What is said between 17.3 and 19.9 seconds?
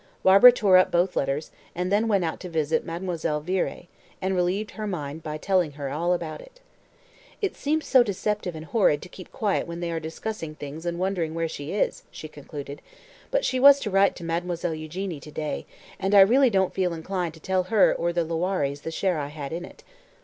to tell her or the Loirés the share I had in it."